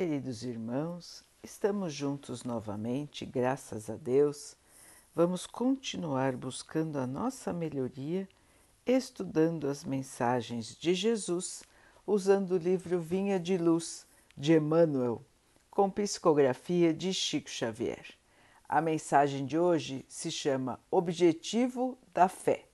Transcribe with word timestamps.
Queridos 0.00 0.42
irmãos, 0.44 1.22
estamos 1.42 1.92
juntos 1.92 2.42
novamente, 2.42 3.26
graças 3.26 3.90
a 3.90 3.96
Deus. 3.96 4.56
Vamos 5.14 5.46
continuar 5.46 6.34
buscando 6.36 6.98
a 6.98 7.06
nossa 7.06 7.52
melhoria, 7.52 8.26
estudando 8.86 9.68
as 9.68 9.84
mensagens 9.84 10.74
de 10.74 10.94
Jesus, 10.94 11.62
usando 12.06 12.52
o 12.52 12.56
livro 12.56 12.98
Vinha 12.98 13.38
de 13.38 13.58
Luz 13.58 14.06
de 14.34 14.54
Emmanuel, 14.54 15.22
com 15.70 15.90
psicografia 15.90 16.94
de 16.94 17.12
Chico 17.12 17.50
Xavier. 17.50 18.06
A 18.66 18.80
mensagem 18.80 19.44
de 19.44 19.58
hoje 19.58 20.06
se 20.08 20.30
chama 20.30 20.80
Objetivo 20.90 21.98
da 22.14 22.26
Fé. 22.26 22.64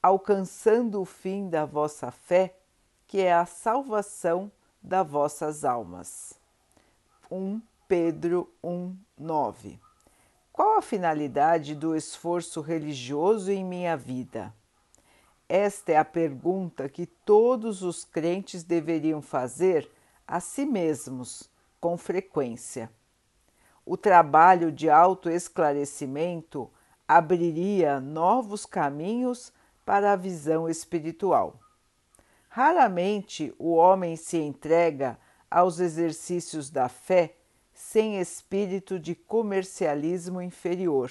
Alcançando 0.00 1.00
o 1.00 1.04
fim 1.04 1.48
da 1.48 1.64
vossa 1.64 2.12
fé, 2.12 2.54
que 3.08 3.18
é 3.18 3.32
a 3.32 3.44
salvação 3.44 4.52
das 4.82 5.08
vossas 5.08 5.64
almas. 5.64 6.34
1 7.30 7.60
Pedro 7.86 8.50
1, 8.62 8.96
9. 9.18 9.78
Qual 10.52 10.78
a 10.78 10.82
finalidade 10.82 11.74
do 11.74 11.94
esforço 11.94 12.60
religioso 12.60 13.50
em 13.50 13.64
minha 13.64 13.96
vida? 13.96 14.52
Esta 15.48 15.92
é 15.92 15.96
a 15.96 16.04
pergunta 16.04 16.88
que 16.88 17.06
todos 17.06 17.82
os 17.82 18.04
crentes 18.04 18.64
deveriam 18.64 19.20
fazer 19.20 19.90
a 20.26 20.40
si 20.40 20.64
mesmos 20.64 21.50
com 21.80 21.96
frequência. 21.96 22.90
O 23.84 23.96
trabalho 23.96 24.72
de 24.72 24.88
autoesclarecimento 24.88 26.70
abriria 27.06 28.00
novos 28.00 28.64
caminhos 28.64 29.52
para 29.84 30.12
a 30.12 30.16
visão 30.16 30.68
espiritual. 30.68 31.61
Raramente 32.54 33.54
o 33.58 33.72
homem 33.72 34.14
se 34.14 34.36
entrega 34.36 35.18
aos 35.50 35.80
exercícios 35.80 36.68
da 36.68 36.86
fé 36.86 37.34
sem 37.72 38.20
espírito 38.20 39.00
de 39.00 39.14
comercialismo 39.14 40.38
inferior. 40.38 41.10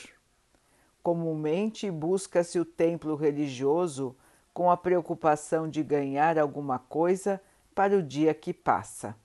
Comumente 1.01 1.89
busca-se 1.89 2.59
o 2.59 2.63
templo 2.63 3.15
religioso 3.15 4.15
com 4.53 4.69
a 4.69 4.77
preocupação 4.77 5.67
de 5.67 5.81
ganhar 5.81 6.37
alguma 6.37 6.77
coisa 6.77 7.41
para 7.73 7.97
o 7.97 8.03
dia 8.03 8.35
que 8.35 8.53
passa. 8.53 9.15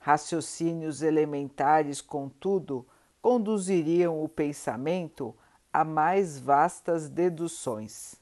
Raciocínios 0.00 1.02
elementares, 1.02 2.00
contudo, 2.00 2.84
conduziriam 3.22 4.20
o 4.20 4.28
pensamento 4.28 5.32
a 5.72 5.84
mais 5.84 6.36
vastas 6.36 7.08
deduções. 7.08 8.16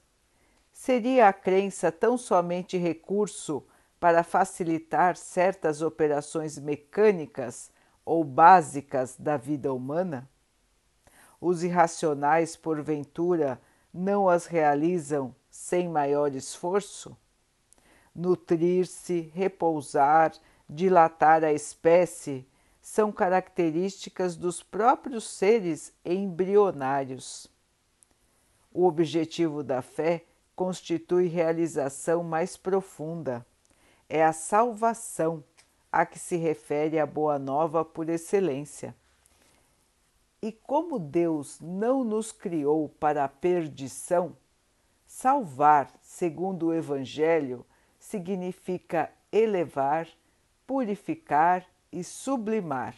Seria 0.79 1.27
a 1.27 1.33
crença 1.33 1.91
tão 1.91 2.19
somente 2.19 2.77
recurso 2.77 3.65
para 3.99 4.23
facilitar 4.23 5.17
certas 5.17 5.81
operações 5.81 6.59
mecânicas 6.59 7.71
ou 8.05 8.23
básicas 8.23 9.15
da 9.17 9.37
vida 9.37 9.73
humana? 9.73 10.29
Os 11.41 11.63
irracionais, 11.63 12.55
porventura, 12.55 13.59
não 13.91 14.29
as 14.29 14.45
realizam 14.45 15.35
sem 15.49 15.89
maior 15.89 16.35
esforço? 16.35 17.17
Nutrir-se, 18.13 19.31
repousar, 19.33 20.31
dilatar 20.69 21.43
a 21.43 21.51
espécie 21.51 22.47
são 22.79 23.11
características 23.11 24.37
dos 24.37 24.61
próprios 24.61 25.27
seres 25.27 25.91
embrionários. 26.05 27.47
O 28.71 28.85
objetivo 28.85 29.63
da 29.63 29.81
fé 29.81 30.23
constitui 30.57 31.27
realização 31.27 32.23
mais 32.23 32.57
profunda. 32.57 33.45
É 34.09 34.25
a 34.25 34.33
salvação 34.33 35.43
a 35.91 36.03
que 36.03 36.17
se 36.17 36.35
refere 36.35 36.97
a 36.97 37.05
Boa 37.05 37.37
Nova 37.37 37.85
por 37.85 38.09
excelência. 38.09 38.95
E 40.41 40.51
como 40.51 40.97
Deus 40.97 41.59
não 41.61 42.03
nos 42.03 42.31
criou 42.31 42.89
para 42.89 43.23
a 43.23 43.27
perdição, 43.27 44.35
salvar, 45.05 45.93
segundo 46.01 46.67
o 46.67 46.73
Evangelho, 46.73 47.63
significa 47.99 49.11
elevar, 49.31 50.07
purificar 50.65 51.67
e 51.91 52.03
sublimar, 52.03 52.95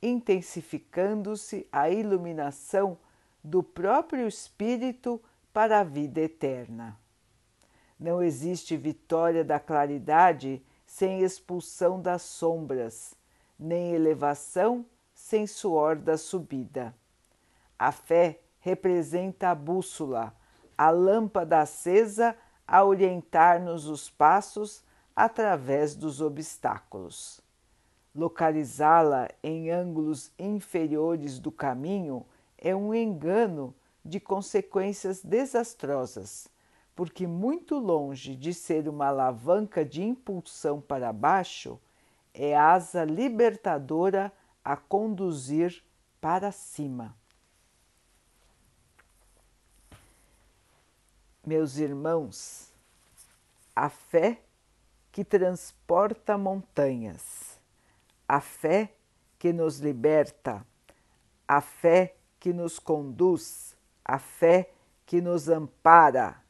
intensificando-se 0.00 1.68
a 1.70 1.90
iluminação 1.90 2.96
do 3.44 3.62
próprio 3.62 4.26
Espírito 4.26 5.20
para 5.56 5.80
a 5.80 5.82
vida 5.82 6.20
eterna. 6.20 7.00
Não 7.98 8.22
existe 8.22 8.76
vitória 8.76 9.42
da 9.42 9.58
claridade 9.58 10.62
sem 10.84 11.22
expulsão 11.22 11.98
das 11.98 12.20
sombras, 12.20 13.14
nem 13.58 13.94
elevação 13.94 14.84
sem 15.14 15.46
suor 15.46 15.96
da 15.96 16.18
subida. 16.18 16.94
A 17.78 17.90
fé 17.90 18.38
representa 18.60 19.48
a 19.48 19.54
bússola, 19.54 20.36
a 20.76 20.90
lâmpada 20.90 21.62
acesa 21.62 22.36
a 22.68 22.84
orientar-nos 22.84 23.86
os 23.86 24.10
passos 24.10 24.84
através 25.16 25.96
dos 25.96 26.20
obstáculos. 26.20 27.40
Localizá-la 28.14 29.30
em 29.42 29.70
ângulos 29.70 30.30
inferiores 30.38 31.38
do 31.38 31.50
caminho 31.50 32.26
é 32.58 32.76
um 32.76 32.92
engano 32.92 33.74
de 34.06 34.20
consequências 34.20 35.22
desastrosas, 35.22 36.48
porque, 36.94 37.26
muito 37.26 37.78
longe 37.78 38.34
de 38.36 38.54
ser 38.54 38.88
uma 38.88 39.08
alavanca 39.08 39.84
de 39.84 40.02
impulsão 40.02 40.80
para 40.80 41.12
baixo, 41.12 41.78
é 42.32 42.56
asa 42.56 43.04
libertadora 43.04 44.32
a 44.64 44.76
conduzir 44.76 45.82
para 46.20 46.52
cima. 46.52 47.14
Meus 51.44 51.76
irmãos, 51.76 52.72
a 53.74 53.88
fé 53.88 54.40
que 55.12 55.24
transporta 55.24 56.36
montanhas, 56.36 57.58
a 58.28 58.40
fé 58.40 58.92
que 59.38 59.52
nos 59.52 59.78
liberta, 59.78 60.66
a 61.46 61.60
fé 61.60 62.16
que 62.40 62.52
nos 62.52 62.78
conduz 62.78 63.65
a 64.06 64.18
fé 64.20 64.70
que 65.04 65.20
nos 65.20 65.48
ampara, 65.48 66.40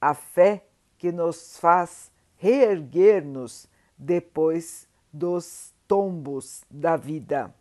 a 0.00 0.14
fé 0.14 0.64
que 0.96 1.10
nos 1.10 1.58
faz 1.58 2.12
reerguer-nos 2.36 3.68
depois 3.98 4.88
dos 5.12 5.74
tombos 5.88 6.64
da 6.70 6.96
vida. 6.96 7.52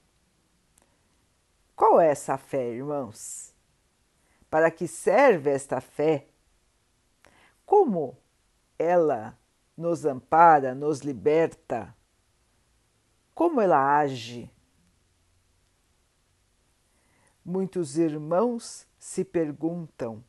Qual 1.75 1.99
é 1.99 2.11
essa 2.11 2.37
fé, 2.37 2.69
irmãos? 2.69 3.53
Para 4.49 4.69
que 4.69 4.87
serve 4.87 5.51
esta 5.51 5.81
fé? 5.81 6.27
Como 7.65 8.15
ela 8.77 9.37
nos 9.75 10.05
ampara, 10.05 10.75
nos 10.75 10.99
liberta? 10.99 11.95
Como 13.33 13.59
ela 13.59 13.97
age? 13.99 14.51
Muitos 17.43 17.97
irmãos 17.97 18.88
se 18.99 19.23
perguntam, 19.23 20.23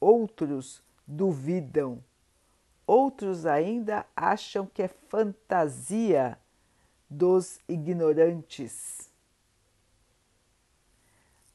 outros 0.00 0.82
duvidam, 1.06 2.02
outros 2.86 3.46
ainda 3.46 4.04
acham 4.16 4.66
que 4.66 4.82
é 4.82 4.88
fantasia 4.88 6.36
dos 7.08 7.60
ignorantes. 7.68 9.08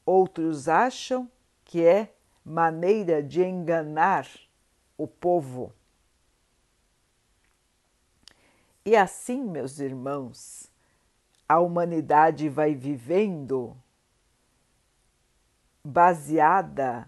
Outros 0.04 0.68
acham 0.68 1.30
que 1.64 1.84
é 1.84 2.14
maneira 2.44 3.22
de 3.22 3.42
enganar 3.42 4.26
o 4.96 5.06
povo. 5.06 5.72
E 8.84 8.94
assim, 8.94 9.42
meus 9.42 9.80
irmãos, 9.80 10.70
a 11.48 11.58
humanidade 11.58 12.48
vai 12.48 12.74
vivendo 12.74 13.76
baseada 15.88 17.06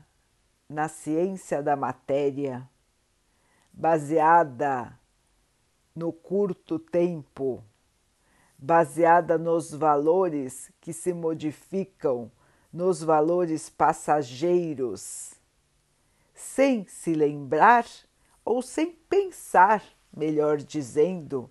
na 0.69 0.89
ciência 0.89 1.61
da 1.61 1.75
matéria, 1.75 2.69
baseada 3.73 4.97
no 5.97 6.13
curto 6.13 6.79
tempo, 6.79 7.65
baseada 8.57 9.37
nos 9.37 9.75
valores 9.75 10.71
que 10.81 10.93
se 10.93 11.13
modificam, 11.13 12.31
nos 12.73 13.03
valores 13.03 13.69
passageiros, 13.69 15.35
sem 16.33 16.87
se 16.87 17.15
lembrar 17.15 17.85
ou 18.45 18.63
sem 18.63 18.93
pensar, 18.93 19.83
melhor 20.17 20.59
dizendo, 20.59 21.51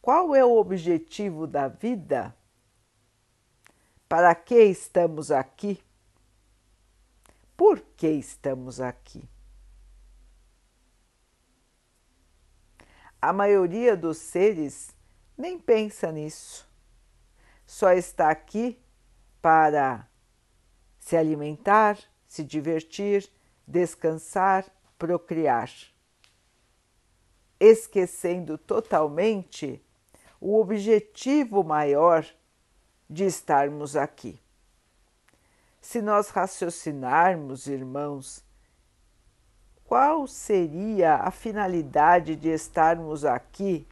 qual 0.00 0.36
é 0.36 0.44
o 0.44 0.56
objetivo 0.56 1.48
da 1.48 1.66
vida? 1.66 2.32
Para 4.08 4.32
que 4.36 4.62
estamos 4.62 5.32
aqui? 5.32 5.82
Por 7.62 7.78
que 7.96 8.08
estamos 8.08 8.80
aqui. 8.80 9.22
A 13.20 13.32
maioria 13.32 13.96
dos 13.96 14.18
seres 14.18 14.92
nem 15.38 15.60
pensa 15.60 16.10
nisso. 16.10 16.68
Só 17.64 17.92
está 17.92 18.30
aqui 18.30 18.82
para 19.40 20.08
se 20.98 21.16
alimentar, 21.16 21.96
se 22.26 22.42
divertir, 22.42 23.30
descansar, 23.64 24.66
procriar, 24.98 25.70
esquecendo 27.60 28.58
totalmente 28.58 29.80
o 30.40 30.58
objetivo 30.58 31.62
maior 31.62 32.26
de 33.08 33.24
estarmos 33.24 33.94
aqui. 33.94 34.41
Se 35.82 36.00
nós 36.00 36.28
raciocinarmos, 36.28 37.66
irmãos, 37.66 38.42
qual 39.84 40.28
seria 40.28 41.16
a 41.16 41.30
finalidade 41.32 42.36
de 42.36 42.48
estarmos 42.48 43.24
aqui, 43.24 43.86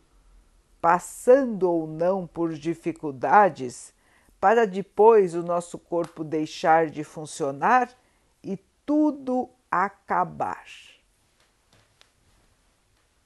passando 0.80 1.64
ou 1.68 1.88
não 1.88 2.28
por 2.28 2.54
dificuldades, 2.54 3.92
para 4.40 4.66
depois 4.66 5.34
o 5.34 5.42
nosso 5.42 5.78
corpo 5.78 6.22
deixar 6.24 6.88
de 6.88 7.02
funcionar 7.02 7.90
e 8.42 8.56
tudo 8.86 9.50
acabar? 9.68 10.64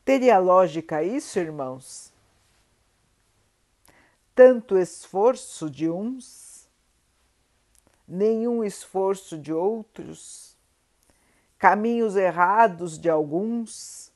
Teria 0.05 0.39
lógica 0.39 1.03
isso, 1.03 1.39
irmãos? 1.39 2.13
Tanto 4.35 4.77
esforço 4.77 5.71
de 5.71 5.89
uns, 5.89 6.54
nenhum 8.07 8.65
esforço 8.65 9.39
de 9.39 9.53
outros 9.53 10.55
caminhos 11.65 12.15
errados 12.15 12.99
de 12.99 13.09
alguns, 13.09 14.13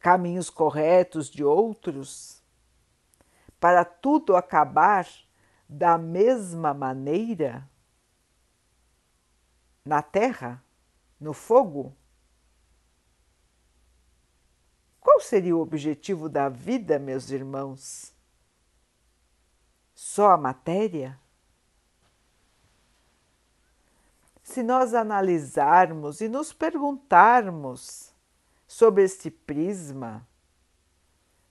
caminhos 0.00 0.48
corretos 0.48 1.28
de 1.28 1.44
outros, 1.44 2.42
para 3.60 3.84
tudo 3.84 4.34
acabar 4.34 5.06
da 5.68 5.98
mesma 5.98 6.72
maneira 6.72 7.68
na 9.84 10.00
terra, 10.00 10.64
no 11.20 11.34
fogo? 11.34 11.94
Qual 14.98 15.20
seria 15.20 15.54
o 15.54 15.60
objetivo 15.60 16.30
da 16.30 16.48
vida, 16.48 16.98
meus 16.98 17.30
irmãos? 17.30 18.14
Só 19.94 20.30
a 20.30 20.38
matéria? 20.38 21.20
Se 24.54 24.62
nós 24.62 24.94
analisarmos 24.94 26.20
e 26.20 26.28
nos 26.28 26.52
perguntarmos 26.52 28.14
sobre 28.68 29.02
este 29.02 29.28
prisma, 29.28 30.24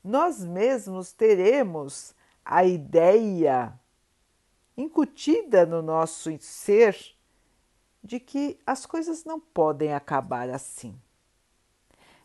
nós 0.01 0.41
mesmos 0.41 1.11
teremos 1.11 2.15
a 2.45 2.63
ideia 2.63 3.77
incutida 4.77 5.65
no 5.65 5.81
nosso 5.81 6.31
ser 6.39 6.97
de 8.01 8.21
que 8.21 8.57
as 8.65 8.85
coisas 8.85 9.25
não 9.25 9.37
podem 9.37 9.93
acabar 9.93 10.49
assim, 10.49 10.97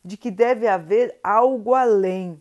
de 0.04 0.16
que 0.16 0.30
deve 0.30 0.68
haver 0.68 1.18
algo 1.24 1.74
além. 1.74 2.40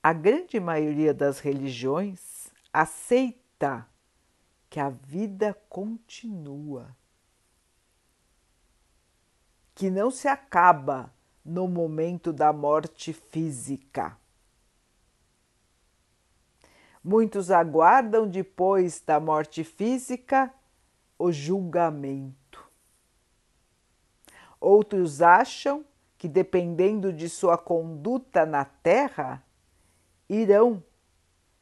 A 0.00 0.12
grande 0.12 0.60
maioria 0.60 1.12
das 1.12 1.40
religiões 1.40 2.52
aceita 2.72 3.90
que 4.72 4.80
a 4.80 4.88
vida 4.88 5.52
continua, 5.68 6.96
que 9.74 9.90
não 9.90 10.10
se 10.10 10.26
acaba 10.26 11.12
no 11.44 11.68
momento 11.68 12.32
da 12.32 12.54
morte 12.54 13.12
física. 13.12 14.16
Muitos 17.04 17.50
aguardam 17.50 18.26
depois 18.26 18.98
da 19.02 19.20
morte 19.20 19.62
física 19.62 20.50
o 21.18 21.30
julgamento. 21.30 22.66
Outros 24.58 25.20
acham 25.20 25.84
que, 26.16 26.26
dependendo 26.26 27.12
de 27.12 27.28
sua 27.28 27.58
conduta 27.58 28.46
na 28.46 28.64
terra, 28.64 29.44
irão 30.30 30.82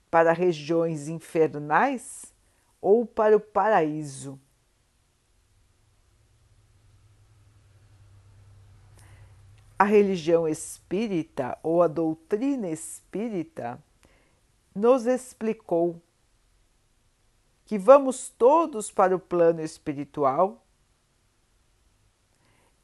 para 0.08 0.32
regiões 0.32 1.08
infernais 1.08 2.32
ou 2.80 3.04
para 3.04 3.36
o 3.36 3.40
paraíso. 3.40 4.38
A 9.78 9.84
religião 9.84 10.46
espírita 10.46 11.58
ou 11.62 11.82
a 11.82 11.88
doutrina 11.88 12.68
espírita 12.68 13.82
nos 14.74 15.06
explicou 15.06 16.00
que 17.64 17.78
vamos 17.78 18.28
todos 18.28 18.90
para 18.90 19.14
o 19.14 19.18
plano 19.20 19.62
espiritual. 19.62 20.66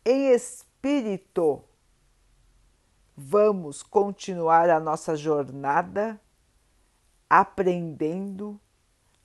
Em 0.04 0.28
espírito, 0.28 1.62
vamos 3.16 3.82
continuar 3.82 4.70
a 4.70 4.78
nossa 4.78 5.16
jornada 5.16 6.20
aprendendo 7.28 8.60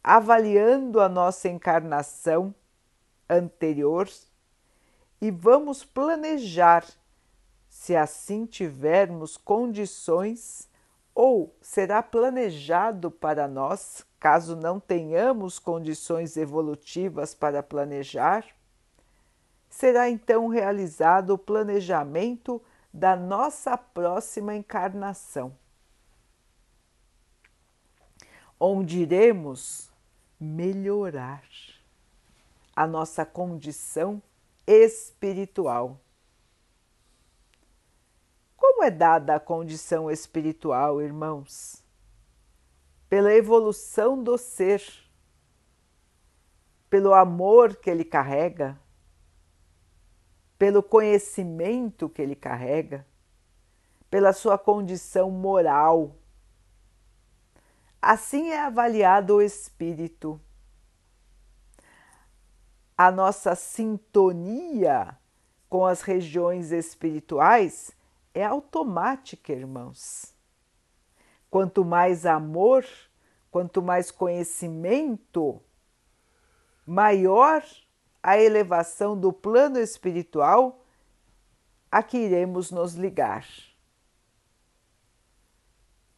avaliando 0.03 1.00
a 1.00 1.07
nossa 1.07 1.48
encarnação 1.48 2.53
anterior 3.30 4.09
e 5.21 5.30
vamos 5.30 5.86
planejar, 5.86 6.83
se 7.69 7.95
assim 7.95 8.45
tivermos 8.45 9.38
condições, 9.38 10.68
ou 11.13 11.56
será 11.62 12.01
planejado 12.01 13.12
para 13.12 13.48
nós, 13.48 14.03
caso 14.19 14.56
não 14.56 14.80
tenhamos 14.80 15.59
condições 15.59 16.38
evolutivas 16.38 17.36
para 17.36 17.62
planejar, 17.62 18.45
será 19.69 20.09
então 20.09 20.48
realizado 20.48 21.31
o 21.31 21.38
planejamento 21.38 22.62
da 22.92 23.15
nossa 23.15 23.77
próxima 23.77 24.56
encarnação, 24.56 25.56
onde 28.59 29.00
iremos 29.00 29.91
melhorar 30.42 31.44
a 32.76 32.88
nossa 32.88 33.24
condição 33.24 34.20
espiritual. 34.66 36.00
Como 38.58 38.84
é 38.84 38.90
dada 38.90 39.36
a 39.36 39.40
condição 39.40 40.10
espiritual, 40.10 41.00
irmãos? 41.00 41.84
Pela 43.08 43.32
evolução 43.32 44.24
do 44.24 44.36
ser, 44.36 44.82
pelo 46.89 47.13
amor 47.13 47.75
que 47.75 47.89
ele 47.92 48.04
carrega, 48.04 48.80
pelo 50.58 50.82
conhecimento 50.82 52.10
que 52.10 52.22
ele 52.22 52.36
carrega, 52.36 53.06
pela 54.10 54.34
sua 54.34 54.58
condição 54.58 55.30
moral 55.30 56.15
Assim 58.01 58.50
é 58.50 58.60
avaliado 58.60 59.36
o 59.36 59.41
espírito. 59.41 60.41
A 62.98 63.12
nossa 63.12 63.53
sintonia 63.53 65.15
com 65.70 65.86
as 65.86 66.01
regiões 66.01 66.72
espirituais 66.72 67.91
é 68.34 68.43
automática, 68.43 69.53
irmãos. 69.53 70.34
Quanto 71.50 71.86
mais 71.86 72.25
amor, 72.25 72.86
quanto 73.51 73.81
mais 73.81 74.10
conhecimento, 74.10 75.62
maior 76.86 77.63
a 78.24 78.38
elevação 78.39 79.20
do 79.20 79.31
plano 79.31 79.79
espiritual 79.79 80.84
a 81.91 82.01
que 82.01 82.17
iremos 82.17 82.72
nos 82.72 82.96
ligar. 82.96 83.46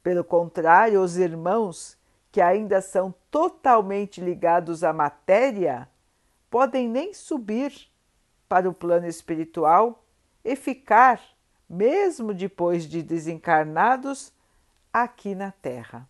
Pelo 0.03 0.23
contrário, 0.25 1.01
os 1.01 1.15
irmãos 1.15 1.97
que 2.29 2.41
ainda 2.41 2.81
são 2.81 3.15
totalmente 3.31 4.19
ligados 4.19 4.83
à 4.83 4.91
matéria 4.91 5.89
podem 6.49 6.89
nem 6.89 7.13
subir 7.13 7.71
para 8.49 8.69
o 8.69 8.73
plano 8.73 9.07
espiritual 9.07 10.03
e 10.43 10.55
ficar, 10.57 11.21
mesmo 11.69 12.33
depois 12.33 12.85
de 12.85 13.01
desencarnados, 13.01 14.33
aqui 14.91 15.33
na 15.33 15.51
Terra. 15.51 16.07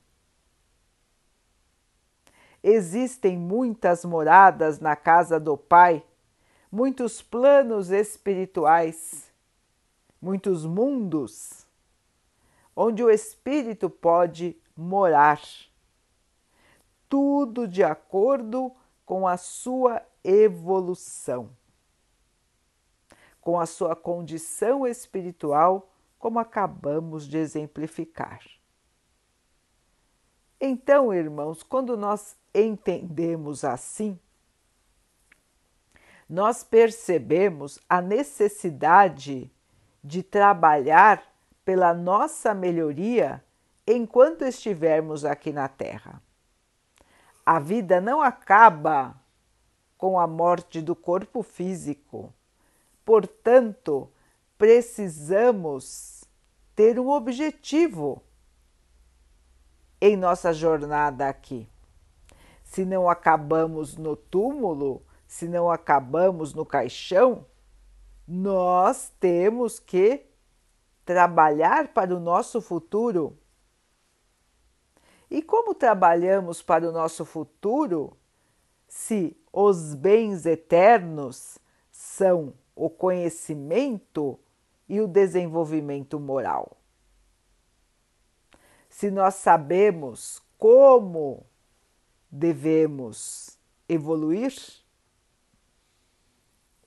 Existem 2.64 3.38
muitas 3.38 4.04
moradas 4.04 4.80
na 4.80 4.96
casa 4.96 5.40
do 5.40 5.56
Pai, 5.56 6.04
muitos 6.72 7.22
planos 7.22 7.92
espirituais, 7.92 9.32
muitos 10.22 10.66
mundos 10.66 11.63
onde 12.76 13.04
o 13.04 13.10
espírito 13.10 13.90
pode 13.90 14.58
morar. 14.76 15.42
Tudo 17.08 17.68
de 17.68 17.84
acordo 17.84 18.72
com 19.06 19.28
a 19.28 19.38
sua 19.38 20.02
evolução, 20.24 21.50
com 23.40 23.60
a 23.60 23.66
sua 23.66 23.96
condição 23.96 24.88
espiritual 24.88 25.90
como 26.18 26.40
acabamos 26.40 27.28
de 27.28 27.38
exemplificar. 27.38 28.42
Então, 30.60 31.14
irmãos, 31.14 31.62
quando 31.62 31.98
nós 31.98 32.38
entendemos 32.56 33.66
assim, 33.66 34.18
nós 36.30 36.64
percebemos 36.64 37.78
a 37.90 38.02
necessidade 38.02 39.52
de 40.02 40.24
trabalhar 40.24 41.33
pela 41.66 41.94
nossa 41.94 42.54
melhoria 42.54 43.44
enquanto 43.86 44.44
estivermos 44.44 45.26
aqui 45.26 45.52
na 45.52 45.68
Terra. 45.68 46.22
A 47.46 47.60
vida 47.60 48.00
não 48.00 48.22
acaba 48.22 49.16
com 49.98 50.20
a 50.20 50.28
morte 50.28 50.82
do 50.82 50.96
corpo 50.96 51.44
físico. 51.44 52.34
Portanto, 53.06 54.10
precisamos 54.58 56.24
ter 56.76 57.00
um 57.00 57.10
objetivo 57.10 58.22
em 60.02 60.18
nossa 60.18 60.54
jornada 60.54 61.30
aqui. 61.30 61.70
Se 62.64 62.84
não 62.84 63.10
acabamos 63.10 63.96
no 63.98 64.16
túmulo, 64.16 65.06
se 65.28 65.48
não 65.48 65.72
acabamos 65.72 66.54
no 66.54 66.66
caixão, 66.66 67.46
nós 68.28 69.14
temos 69.20 69.80
que 69.80 70.26
trabalhar 71.06 71.90
para 71.90 72.16
o 72.16 72.20
nosso 72.20 72.62
futuro. 72.62 73.38
E 75.30 75.42
como 75.42 75.74
trabalhamos 75.74 76.62
para 76.62 76.88
o 76.88 76.92
nosso 76.92 77.26
futuro 77.26 78.16
se 78.88 79.36
os 79.52 79.96
bens 79.96 80.46
eternos 80.46 81.58
são 81.92 82.54
o 82.76 82.90
conhecimento 82.90 84.40
e 84.88 85.02
o 85.02 85.08
desenvolvimento 85.08 86.20
moral? 86.20 86.78
Se 88.90 89.10
nós 89.10 89.36
sabemos 89.36 90.42
como 90.58 91.46
devemos 92.30 93.58
evoluir, 93.90 94.54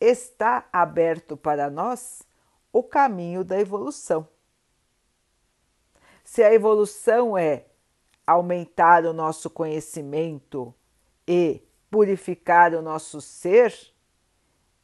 está 0.00 0.68
aberto 0.72 1.36
para 1.36 1.68
nós 1.68 2.22
o 2.76 2.82
caminho 2.82 3.42
da 3.42 3.58
evolução. 3.58 4.28
Se 6.22 6.42
a 6.42 6.52
evolução 6.52 7.38
é 7.38 7.64
aumentar 8.26 9.06
o 9.06 9.14
nosso 9.14 9.48
conhecimento 9.48 10.74
e 11.26 11.62
purificar 11.90 12.74
o 12.74 12.82
nosso 12.82 13.18
ser, 13.18 13.74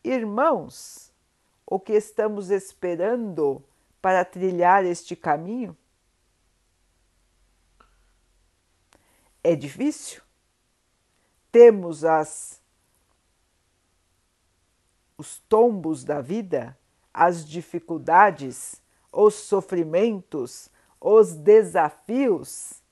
irmãos, 0.03 1.13
o 1.67 1.79
que 1.79 1.93
estamos 1.93 2.51
esperando 2.51 3.63
para 4.01 4.25
trilhar 4.25 4.87
este 4.87 5.15
caminho? 5.15 5.77
É 9.45 9.55
difícil? 9.55 10.23
Temos 11.51 12.07
as 12.07 12.59
os 15.19 15.41
tombos 15.41 16.05
da 16.05 16.23
vida, 16.23 16.77
as 17.13 17.47
dificuldades, 17.47 18.81
os 19.13 19.35
sofrimentos, 19.35 20.71
os 21.01 21.35
desafios? 21.35 22.83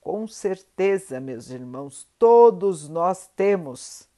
Com 0.00 0.26
certeza, 0.26 1.20
meus 1.20 1.50
irmãos, 1.50 2.08
todos 2.18 2.88
nós 2.88 3.28
temos, 3.36 4.08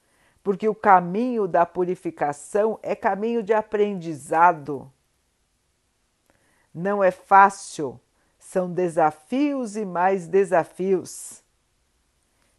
porque 0.42 0.68
o 0.68 0.74
caminho 0.74 1.46
da 1.46 1.64
purificação 1.64 2.78
é 2.82 2.94
caminho 2.94 3.42
de 3.42 3.52
aprendizado. 3.52 4.90
Não 6.72 7.04
é 7.04 7.10
fácil, 7.10 8.00
são 8.38 8.72
desafios 8.72 9.76
e 9.76 9.84
mais 9.84 10.26
desafios. 10.26 11.42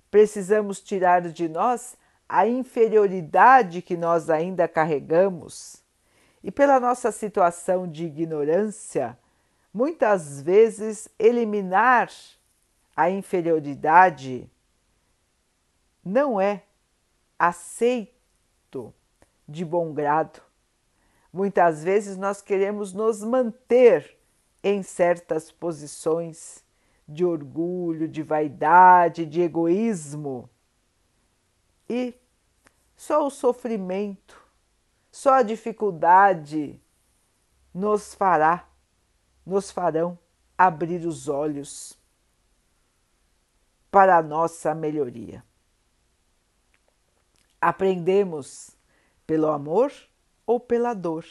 Precisamos 0.10 0.80
tirar 0.80 1.22
de 1.22 1.50
nós 1.50 1.98
a 2.30 2.48
inferioridade 2.48 3.82
que 3.82 3.98
nós 3.98 4.30
ainda 4.30 4.68
carregamos 4.68 5.85
e, 6.46 6.52
pela 6.52 6.80
nossa 6.80 7.12
situação 7.12 7.88
de 7.88 8.06
ignorância, 8.06 9.18
muitas 9.74 10.40
vezes 10.44 11.10
eliminar 11.18 12.12
a 12.96 13.10
inferioridade 13.10 14.48
não 16.06 16.40
é 16.40 16.62
aceito 17.40 18.94
de 19.48 19.66
bom 19.66 19.92
grado. 19.92 20.40
Muitas 21.34 21.84
vezes 21.84 22.16
nós 22.16 22.44
queremos 22.44 22.94
nos 22.94 23.24
manter 23.24 24.16
em 24.64 24.84
certas 24.84 25.52
posições 25.52 26.64
de 27.08 27.26
orgulho, 27.26 28.08
de 28.08 28.22
vaidade, 28.22 29.26
de 29.26 29.42
egoísmo 29.42 30.48
e 31.90 32.14
só 32.96 33.26
o 33.26 33.32
sofrimento, 33.32 34.45
só 35.16 35.36
a 35.36 35.44
dificuldade 35.44 36.78
nos 37.74 38.14
fará, 38.14 38.68
nos 39.46 39.72
farão 39.72 40.20
abrir 40.58 41.06
os 41.06 41.30
olhos 41.30 41.98
para 43.90 44.18
a 44.18 44.22
nossa 44.22 44.76
melhoria. 44.76 45.42
Aprendemos 47.62 48.76
pelo 49.26 49.48
amor 49.48 49.94
ou 50.46 50.60
pela 50.60 50.94
dor. 50.94 51.26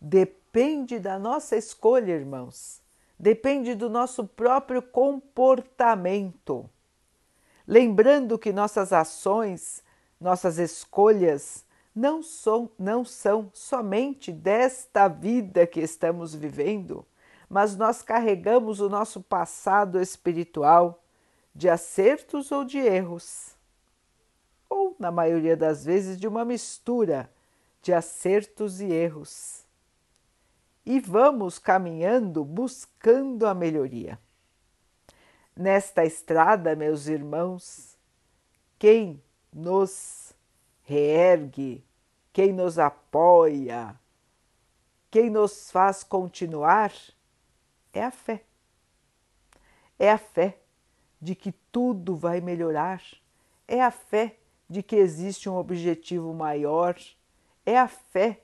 Depende 0.00 1.00
da 1.00 1.18
nossa 1.18 1.56
escolha, 1.56 2.12
irmãos. 2.12 2.80
Depende 3.18 3.74
do 3.74 3.90
nosso 3.90 4.24
próprio 4.28 4.80
comportamento 4.80 6.70
lembrando 7.66 8.38
que 8.38 8.50
nossas 8.50 8.94
ações, 8.94 9.84
nossas 10.18 10.56
escolhas 10.56 11.66
não 11.98 12.22
são, 12.22 12.70
não 12.78 13.04
são 13.04 13.50
somente 13.52 14.30
desta 14.30 15.08
vida 15.08 15.66
que 15.66 15.80
estamos 15.80 16.32
vivendo, 16.32 17.04
mas 17.48 17.76
nós 17.76 18.02
carregamos 18.02 18.78
o 18.78 18.88
nosso 18.88 19.20
passado 19.20 20.00
espiritual 20.00 21.02
de 21.52 21.68
acertos 21.68 22.52
ou 22.52 22.64
de 22.64 22.78
erros, 22.78 23.56
ou, 24.70 24.94
na 24.96 25.10
maioria 25.10 25.56
das 25.56 25.84
vezes, 25.84 26.20
de 26.20 26.28
uma 26.28 26.44
mistura 26.44 27.28
de 27.82 27.92
acertos 27.92 28.80
e 28.80 28.92
erros. 28.92 29.64
E 30.86 31.00
vamos 31.00 31.58
caminhando 31.58 32.44
buscando 32.44 33.44
a 33.44 33.52
melhoria. 33.54 34.20
Nesta 35.56 36.04
estrada, 36.04 36.76
meus 36.76 37.08
irmãos, 37.08 37.96
quem 38.78 39.20
nos 39.52 40.32
reergue, 40.84 41.84
quem 42.38 42.52
nos 42.52 42.78
apoia, 42.78 43.98
quem 45.10 45.28
nos 45.28 45.72
faz 45.72 46.04
continuar 46.04 46.92
é 47.92 48.04
a 48.04 48.12
fé. 48.12 48.44
É 49.98 50.12
a 50.12 50.18
fé 50.18 50.56
de 51.20 51.34
que 51.34 51.50
tudo 51.72 52.14
vai 52.14 52.40
melhorar, 52.40 53.02
é 53.66 53.82
a 53.82 53.90
fé 53.90 54.36
de 54.70 54.84
que 54.84 54.94
existe 54.94 55.50
um 55.50 55.56
objetivo 55.56 56.32
maior, 56.32 56.96
é 57.66 57.76
a 57.76 57.88
fé 57.88 58.40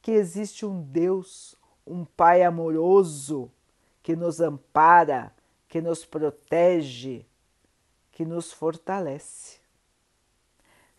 que 0.00 0.10
existe 0.10 0.66
um 0.66 0.82
Deus, 0.82 1.54
um 1.86 2.04
Pai 2.04 2.42
amoroso 2.42 3.52
que 4.02 4.16
nos 4.16 4.40
ampara 4.40 5.32
que 5.68 5.80
nos 5.80 6.04
protege, 6.04 7.24
que 8.10 8.24
nos 8.24 8.52
fortalece. 8.52 9.61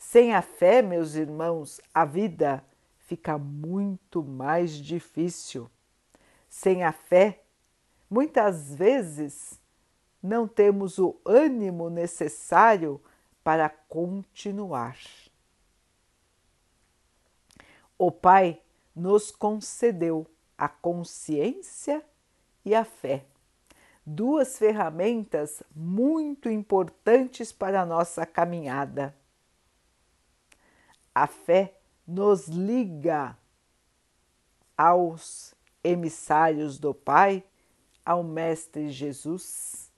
Sem 0.06 0.34
a 0.34 0.42
fé, 0.42 0.82
meus 0.82 1.16
irmãos, 1.16 1.82
a 1.94 2.06
vida 2.06 2.64
fica 2.98 3.38
muito 3.38 4.22
mais 4.22 4.72
difícil. 4.74 5.68
Sem 6.48 6.84
a 6.84 6.92
fé, 6.92 7.42
muitas 8.10 8.76
vezes 8.76 9.60
não 10.22 10.48
temos 10.48 11.00
o 11.00 11.16
ânimo 11.26 11.90
necessário 11.90 13.02
para 13.44 13.70
continuar. 13.70 15.00
O 17.98 18.12
Pai 18.12 18.62
nos 18.96 19.32
concedeu 19.32 20.28
a 20.56 20.68
consciência 20.68 22.06
e 22.64 22.76
a 22.76 22.84
fé 22.86 23.26
duas 24.06 24.58
ferramentas 24.58 25.64
muito 25.74 26.50
importantes 26.50 27.54
para 27.54 27.82
a 27.82 27.86
nossa 27.86 28.26
caminhada. 28.26 29.16
A 31.14 31.28
fé 31.28 31.76
nos 32.08 32.48
liga 32.48 33.38
aos 34.78 35.54
emissários 35.84 36.80
do 36.80 36.94
Pai, 36.94 37.44
ao 38.06 38.24
Mestre 38.24 38.90
Jesus, 38.90 39.92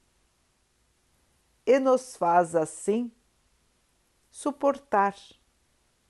e 1.65 1.79
nos 1.79 2.15
faz 2.15 2.55
assim 2.55 3.11
suportar 4.29 5.15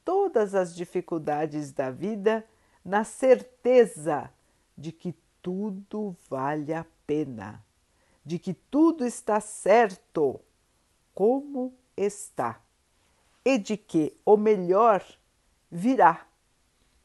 todas 0.04 0.54
as 0.54 0.76
dificuldades 0.76 1.72
da 1.72 1.90
vida 1.90 2.46
na 2.84 3.04
certeza 3.04 4.30
de 4.78 4.92
que 4.92 5.16
tudo 5.42 6.16
vale 6.30 6.74
a 6.74 6.86
pena, 7.06 7.64
de 8.26 8.38
que 8.38 8.54
tudo 8.54 9.06
está 9.06 9.40
certo 9.40 10.42
como 11.14 11.74
está 11.96 12.65
e 13.46 13.60
de 13.60 13.78
que 13.78 14.18
o 14.26 14.36
melhor 14.36 15.06
virá 15.72 16.26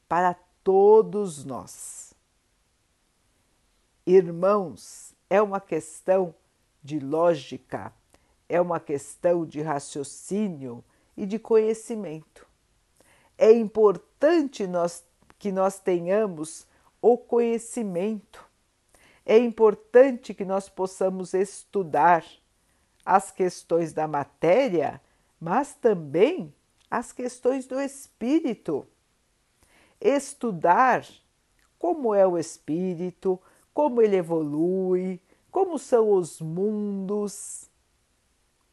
para 0.09 0.33
todos 0.63 1.45
nós. 1.45 2.13
Irmãos, 4.05 5.13
é 5.29 5.41
uma 5.41 5.61
questão 5.61 6.33
de 6.83 6.99
lógica, 6.99 7.93
é 8.49 8.59
uma 8.59 8.79
questão 8.79 9.45
de 9.45 9.61
raciocínio 9.61 10.83
e 11.15 11.25
de 11.25 11.37
conhecimento. 11.37 12.47
É 13.37 13.51
importante 13.51 14.65
nós, 14.65 15.03
que 15.37 15.51
nós 15.51 15.79
tenhamos 15.79 16.67
o 17.01 17.17
conhecimento. 17.17 18.43
É 19.25 19.37
importante 19.37 20.33
que 20.33 20.43
nós 20.43 20.67
possamos 20.67 21.33
estudar 21.33 22.25
as 23.05 23.31
questões 23.31 23.93
da 23.93 24.07
matéria, 24.07 25.01
mas 25.41 25.73
também 25.73 26.53
as 26.89 27.11
questões 27.11 27.65
do 27.65 27.81
espírito. 27.81 28.87
Estudar 29.99 31.03
como 31.79 32.13
é 32.13 32.27
o 32.27 32.37
espírito, 32.37 33.41
como 33.73 34.03
ele 34.03 34.17
evolui, 34.17 35.19
como 35.49 35.79
são 35.79 36.11
os 36.11 36.39
mundos, 36.39 37.67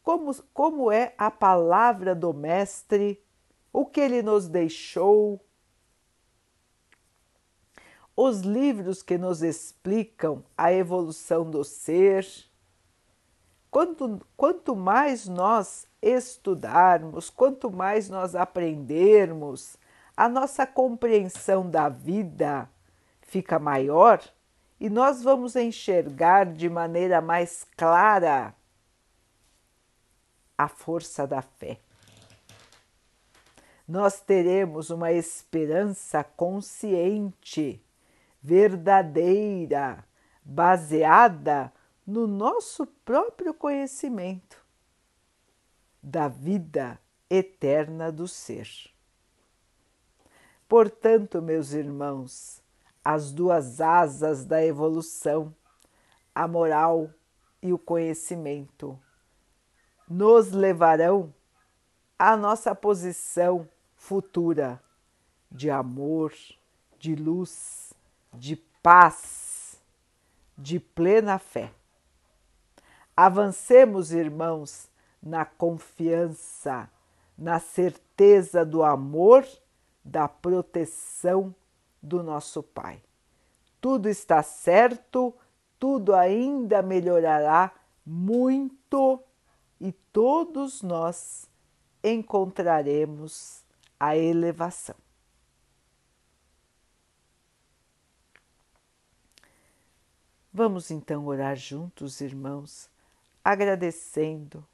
como, 0.02 0.34
como 0.52 0.92
é 0.92 1.14
a 1.16 1.30
palavra 1.30 2.14
do 2.14 2.34
Mestre, 2.34 3.22
o 3.72 3.86
que 3.86 4.00
ele 4.00 4.22
nos 4.22 4.46
deixou, 4.46 5.42
os 8.14 8.40
livros 8.40 9.02
que 9.02 9.16
nos 9.16 9.42
explicam 9.42 10.44
a 10.56 10.72
evolução 10.72 11.48
do 11.48 11.62
ser. 11.62 12.26
Quanto, 13.70 14.26
quanto 14.36 14.74
mais 14.74 15.28
nós 15.28 15.86
estudarmos, 16.00 17.28
quanto 17.28 17.70
mais 17.70 18.08
nós 18.08 18.34
aprendermos, 18.34 19.76
a 20.16 20.28
nossa 20.28 20.66
compreensão 20.66 21.68
da 21.68 21.88
vida 21.88 22.68
fica 23.20 23.58
maior 23.58 24.20
e 24.80 24.88
nós 24.88 25.22
vamos 25.22 25.54
enxergar 25.54 26.46
de 26.46 26.68
maneira 26.68 27.20
mais 27.20 27.66
clara 27.76 28.54
a 30.56 30.66
força 30.66 31.26
da 31.26 31.42
fé. 31.42 31.78
Nós 33.86 34.20
teremos 34.20 34.90
uma 34.90 35.12
esperança 35.12 36.22
consciente, 36.24 37.82
verdadeira, 38.42 40.04
baseada 40.44 41.72
no 42.08 42.26
nosso 42.26 42.86
próprio 42.86 43.52
conhecimento 43.52 44.64
da 46.02 46.26
vida 46.26 46.98
eterna 47.28 48.10
do 48.10 48.26
ser. 48.26 48.66
Portanto, 50.66 51.42
meus 51.42 51.72
irmãos, 51.72 52.62
as 53.04 53.30
duas 53.30 53.82
asas 53.82 54.46
da 54.46 54.64
evolução, 54.64 55.54
a 56.34 56.48
moral 56.48 57.10
e 57.60 57.74
o 57.74 57.78
conhecimento, 57.78 58.98
nos 60.08 60.50
levarão 60.50 61.30
à 62.18 62.38
nossa 62.38 62.74
posição 62.74 63.68
futura 63.94 64.82
de 65.52 65.68
amor, 65.68 66.32
de 66.98 67.14
luz, 67.14 67.92
de 68.32 68.56
paz, 68.82 69.78
de 70.56 70.80
plena 70.80 71.38
fé. 71.38 71.74
Avancemos, 73.20 74.12
irmãos, 74.12 74.88
na 75.20 75.44
confiança, 75.44 76.88
na 77.36 77.58
certeza 77.58 78.64
do 78.64 78.84
amor, 78.84 79.44
da 80.04 80.28
proteção 80.28 81.52
do 82.00 82.22
nosso 82.22 82.62
Pai. 82.62 83.02
Tudo 83.80 84.08
está 84.08 84.40
certo, 84.40 85.34
tudo 85.80 86.14
ainda 86.14 86.80
melhorará 86.80 87.72
muito 88.06 89.20
e 89.80 89.90
todos 90.12 90.80
nós 90.80 91.50
encontraremos 92.04 93.64
a 93.98 94.16
elevação. 94.16 94.94
Vamos 100.52 100.92
então 100.92 101.26
orar 101.26 101.56
juntos, 101.56 102.20
irmãos, 102.20 102.88
agradecendo 103.50 104.66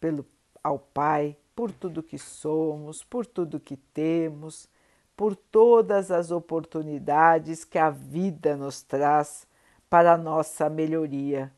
pelo, 0.00 0.26
ao 0.62 0.78
Pai 0.78 1.36
por 1.54 1.72
tudo 1.72 2.02
que 2.02 2.18
somos, 2.18 3.02
por 3.02 3.26
tudo 3.26 3.60
que 3.60 3.76
temos 3.76 4.68
por 5.16 5.34
todas 5.34 6.10
as 6.10 6.30
oportunidades 6.30 7.64
que 7.64 7.78
a 7.78 7.88
vida 7.88 8.54
nos 8.54 8.82
traz 8.82 9.46
para 9.88 10.12
a 10.12 10.18
nossa 10.18 10.68
melhoria, 10.68 11.52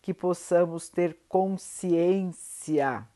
que 0.00 0.14
possamos 0.14 0.88
ter 0.88 1.18
consciência, 1.28 3.06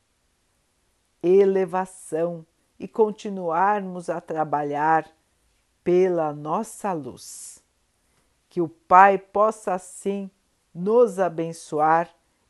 elevação 1.23 2.45
e 2.79 2.89
continuarmos 2.89 4.11
a 4.11 4.21
trabalhar 4.21 5.09
pela 5.85 6.33
nossa 6.33 6.93
luz. 6.93 7.63
Que 8.51 8.61
o 8.61 8.69
Pai 8.69 9.17
possa 9.17 9.75
assim 9.75 10.29
nos 10.75 11.21
abençoar 11.21 12.11